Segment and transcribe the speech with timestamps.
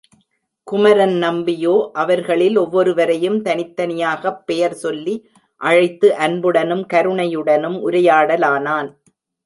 [0.67, 5.15] குமரன் நம்பியோ அவர்களில் ஒவ்வொருவரையும் தனித் தனியாகப் பெயர் சொல்லி
[5.61, 8.89] அழைத்து அன்புடனும் கருணையுடனும் உரையாடலானான்.